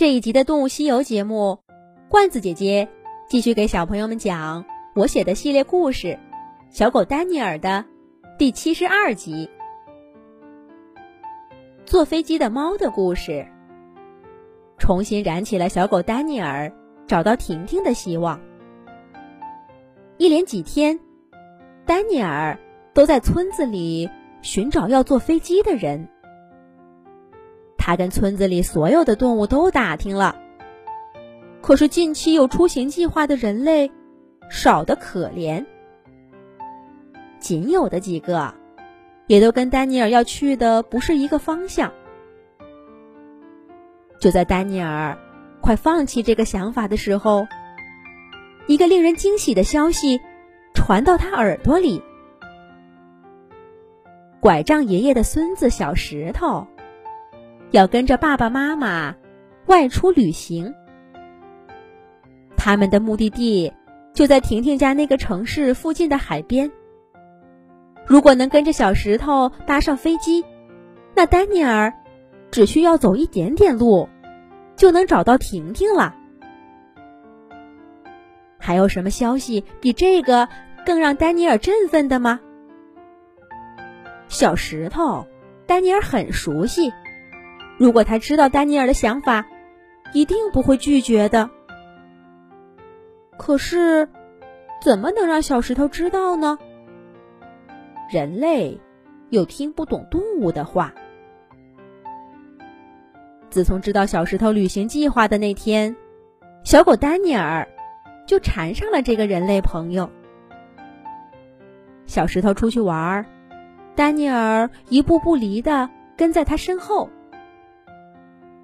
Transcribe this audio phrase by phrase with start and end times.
[0.00, 1.58] 这一集的《动物西游》节目，
[2.08, 2.88] 罐子姐姐
[3.28, 6.06] 继续给小朋友们讲我写的系列故事
[6.70, 7.84] 《小狗丹尼尔》的
[8.38, 9.50] 第七十二集
[11.84, 13.46] 《坐飞机的猫》的故事，
[14.78, 16.72] 重新燃起了小狗丹尼尔
[17.06, 18.40] 找到婷婷的希望。
[20.16, 20.98] 一连几天，
[21.84, 22.58] 丹尼尔
[22.94, 24.08] 都在村子里
[24.40, 26.08] 寻找要坐飞机的人。
[27.82, 30.36] 他跟村子里所有的动物都打听了，
[31.62, 33.90] 可是近期有出行计划的人类
[34.50, 35.64] 少得可怜，
[37.40, 38.52] 仅有的几个
[39.26, 41.90] 也都跟丹尼尔要去的不是一个方向。
[44.20, 45.16] 就在丹尼尔
[45.62, 47.46] 快放弃这个想法的时候，
[48.66, 50.20] 一个令人惊喜的消息
[50.74, 52.02] 传到他耳朵里：
[54.38, 56.66] 拐杖爷爷的孙子小石头。
[57.70, 59.14] 要跟着爸爸妈妈
[59.66, 60.74] 外出旅行，
[62.56, 63.72] 他们的目的地
[64.12, 66.70] 就在婷婷家那个城市附近的海边。
[68.06, 70.44] 如果能跟着小石头搭上飞机，
[71.14, 71.92] 那丹尼尔
[72.50, 74.08] 只需要走一点点路，
[74.74, 76.16] 就能找到婷婷了。
[78.58, 80.48] 还有什么消息比这个
[80.84, 82.40] 更让丹尼尔振奋的吗？
[84.26, 85.24] 小石头，
[85.66, 86.92] 丹尼尔很熟悉。
[87.80, 89.46] 如果他知道丹尼尔的想法，
[90.12, 91.48] 一定不会拒绝的。
[93.38, 94.06] 可是，
[94.82, 96.58] 怎么能让小石头知道呢？
[98.12, 98.78] 人类
[99.30, 100.92] 又听不懂动物的话。
[103.48, 105.96] 自从知道小石头旅行计划的那天，
[106.62, 107.66] 小狗丹尼尔
[108.26, 110.10] 就缠上了这个人类朋友。
[112.04, 113.24] 小石头出去玩，
[113.94, 117.08] 丹尼尔一步不离的跟在他身后。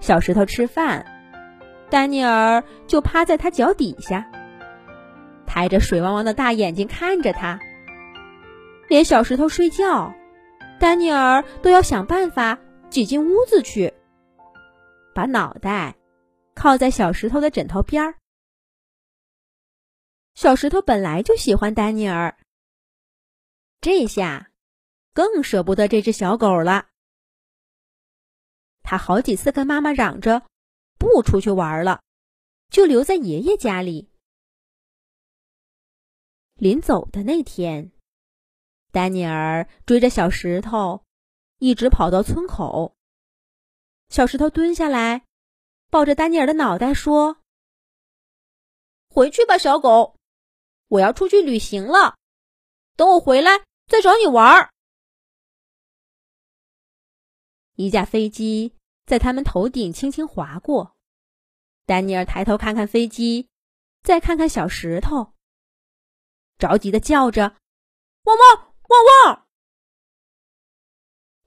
[0.00, 1.04] 小石头吃饭，
[1.90, 4.30] 丹尼尔就趴在他脚底下，
[5.46, 7.58] 抬着水汪汪的大眼睛看着他。
[8.88, 10.14] 连小石头睡觉，
[10.80, 12.58] 丹尼尔都要想办法
[12.88, 13.92] 挤进屋子去，
[15.14, 15.94] 把脑袋
[16.54, 18.14] 靠在小石头的枕头边儿。
[20.34, 22.36] 小石头本来就喜欢丹尼尔，
[23.80, 24.48] 这下
[25.12, 26.86] 更舍不得这只小狗了。
[28.90, 30.46] 他好几次跟妈妈嚷着
[30.98, 32.00] 不出去玩了，
[32.70, 34.08] 就留在爷爷家里。
[36.54, 37.92] 临走的那天，
[38.90, 41.04] 丹尼尔追着小石头，
[41.58, 42.96] 一直跑到村口。
[44.08, 45.26] 小石头蹲下来，
[45.90, 47.42] 抱着丹尼尔的脑袋说
[49.14, 50.16] ：“回去吧，小狗，
[50.86, 52.16] 我要出去旅行了。
[52.96, 53.50] 等我回来
[53.86, 54.70] 再找你玩。”
[57.76, 58.77] 一架飞机。
[59.08, 60.94] 在他们头顶轻轻划过，
[61.86, 63.48] 丹尼尔抬头看看飞机，
[64.02, 65.32] 再看看小石头，
[66.58, 67.56] 着急的叫着
[68.24, 69.46] ：“汪汪汪汪！”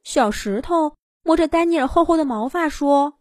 [0.03, 3.19] 小石头摸着丹尼尔厚厚的毛发说：“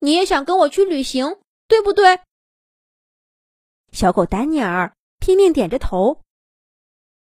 [0.00, 2.20] 你也想跟我去旅行，对不对？”
[3.92, 6.22] 小狗丹尼尔拼命点着头。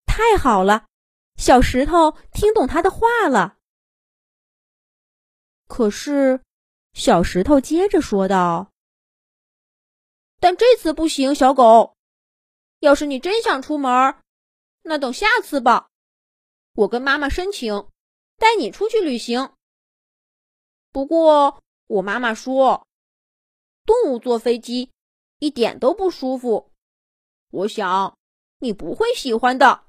[0.06, 0.86] 太好了，
[1.36, 3.57] 小石头听懂他的话了。
[5.68, 6.42] 可是，
[6.94, 8.72] 小石头接着说道
[10.40, 11.96] ：“但这次不行，小狗。
[12.80, 14.16] 要是你真想出门，
[14.84, 15.90] 那等下次吧。
[16.74, 17.90] 我跟妈妈申请
[18.38, 19.56] 带你出去旅行。
[20.92, 22.88] 不过，我妈妈说，
[23.86, 24.92] 动物坐飞机
[25.40, 26.72] 一点都不舒服。
[27.50, 28.18] 我想
[28.59, 29.86] 你不会喜欢的。”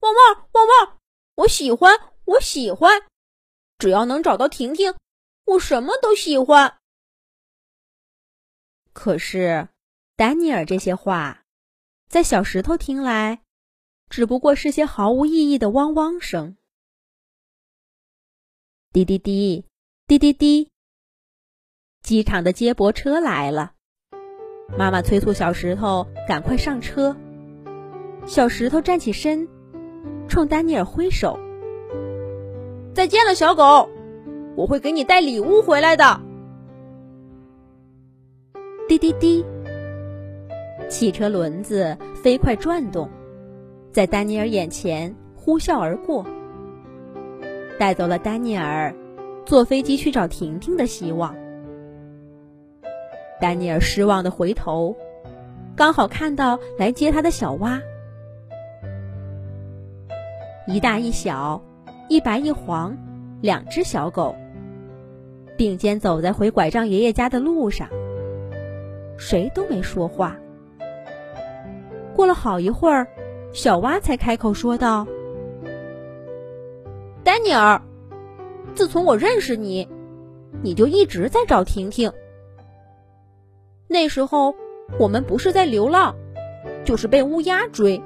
[0.00, 0.98] 汪汪汪汪！
[1.36, 2.13] 我喜欢。
[2.24, 3.02] 我喜欢，
[3.78, 4.94] 只要能找到婷婷，
[5.44, 6.78] 我什么都喜欢。
[8.92, 9.68] 可是，
[10.16, 11.44] 丹尼尔这些话，
[12.08, 13.42] 在小石头听来，
[14.08, 16.56] 只不过是些毫无意义的汪汪声。
[18.92, 19.66] 滴滴滴，
[20.06, 20.70] 滴滴滴，
[22.02, 23.74] 机场的接驳车来了，
[24.78, 27.16] 妈妈催促小石头赶快上车。
[28.26, 29.46] 小石头站起身，
[30.28, 31.38] 冲丹尼尔挥手。
[32.94, 33.88] 再见了，小狗，
[34.54, 36.20] 我会给你带礼物回来的。
[38.88, 39.44] 滴滴滴，
[40.88, 43.10] 汽车轮子飞快转动，
[43.90, 46.24] 在丹尼尔眼前呼啸而过，
[47.80, 48.94] 带走了丹尼尔
[49.44, 51.34] 坐飞机去找婷婷的希望。
[53.40, 54.94] 丹尼尔失望的回头，
[55.74, 57.80] 刚好看到来接他的小蛙，
[60.68, 61.60] 一大一小。
[62.08, 62.96] 一白一黄，
[63.40, 64.34] 两只小狗，
[65.56, 67.88] 并肩走在回拐杖爷爷家的路上，
[69.16, 70.36] 谁都没说话。
[72.14, 73.06] 过了好一会儿，
[73.52, 75.06] 小蛙才开口说道
[77.24, 77.80] ：“丹尼尔，
[78.74, 79.88] 自从我认识你，
[80.62, 82.12] 你就一直在找婷婷。
[83.88, 84.54] 那时候
[84.98, 86.14] 我们不是在流浪，
[86.84, 88.02] 就是被乌鸦追。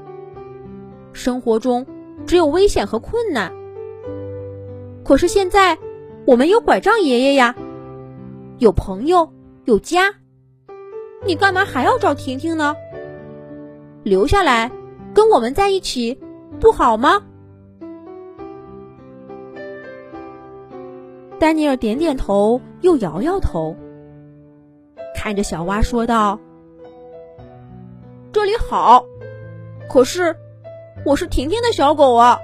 [1.13, 1.85] 生活中
[2.27, 3.58] 只有危险和困难。
[5.09, 5.79] 可是现在，
[6.27, 7.55] 我们有拐杖爷爷呀，
[8.59, 9.33] 有朋友，
[9.65, 10.15] 有家。
[11.25, 12.77] 你干嘛还要找婷婷呢？
[14.03, 14.71] 留下来，
[15.15, 16.21] 跟我们在一起，
[16.61, 17.23] 不好吗？
[21.39, 23.75] 丹尼尔点点头，又摇摇头，
[25.17, 26.39] 看着小蛙说道
[28.31, 29.03] ：“这里好，
[29.89, 30.37] 可是
[31.03, 32.39] 我是婷婷的小狗啊，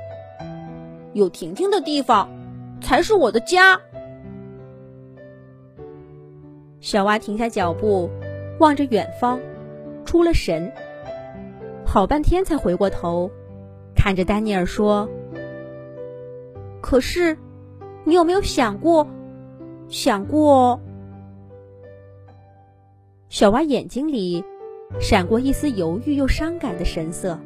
[1.13, 2.27] 有婷婷的地方
[2.85, 3.81] 才是我的家。”
[6.79, 8.09] 小蛙停下脚步，
[8.61, 9.41] 望着远方，
[10.05, 10.71] 出了神，
[11.85, 13.29] 好半天才回过头，
[13.97, 15.09] 看着丹尼尔说
[16.81, 17.37] ：“可是。”
[18.07, 19.09] 你有没有想过，
[19.89, 20.79] 想过？
[23.31, 24.45] 小蛙眼睛里
[25.01, 27.39] 闪过一丝犹豫又伤感的神色。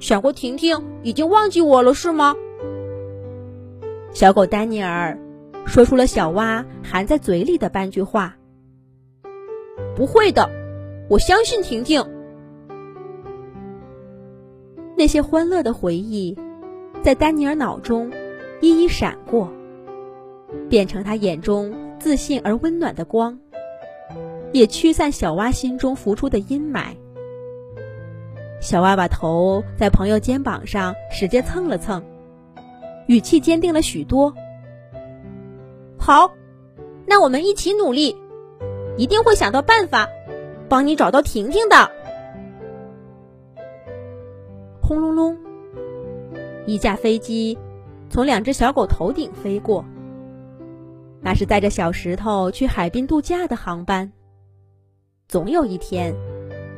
[0.00, 2.36] 想过婷婷已经忘记我了是吗？
[4.12, 5.18] 小狗丹尼尔
[5.66, 8.36] 说出了小蛙含在嘴里的半句话。
[9.96, 10.48] 不会的，
[11.08, 12.04] 我相信婷婷。
[14.96, 16.36] 那些欢乐的回忆，
[17.02, 18.10] 在丹尼尔脑中。
[18.64, 19.52] 一一闪过，
[20.70, 23.40] 变成他眼中自信而温暖的光，
[24.52, 26.94] 也驱散小蛙心中浮出的阴霾。
[28.60, 32.04] 小蛙把头在朋友肩膀上使劲蹭了蹭，
[33.06, 34.32] 语气坚定了许多。
[35.98, 36.32] 好，
[37.06, 38.16] 那我们一起努力，
[38.96, 40.08] 一定会想到办法，
[40.68, 41.90] 帮你找到婷婷的。
[44.82, 45.36] 轰隆隆，
[46.66, 47.58] 一架飞机。
[48.10, 49.82] 从两只小狗头顶飞过，
[51.22, 54.12] 那是带着小石头去海滨度假的航班。
[55.28, 56.14] 总有一天，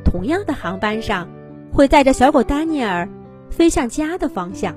[0.05, 1.27] 同样的航班上，
[1.73, 3.09] 会载着小狗丹尼尔
[3.49, 4.73] 飞向家的方向。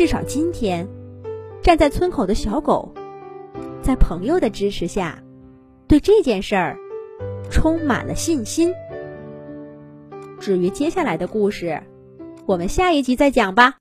[0.00, 0.88] 至少今天，
[1.60, 2.94] 站在村口的小狗，
[3.82, 5.22] 在朋友的支持下，
[5.86, 6.78] 对这件事儿
[7.50, 8.72] 充满了信心。
[10.40, 11.82] 至于接下来的故事，
[12.46, 13.74] 我们下一集再讲吧。